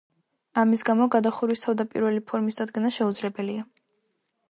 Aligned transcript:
ამის 0.61 0.81
გამო 0.87 1.07
გადახურვის 1.17 1.63
თავდაპირველი 1.67 2.25
ფორმის 2.33 2.61
დადგენა 2.63 2.95
შეუძლებელია. 2.99 3.73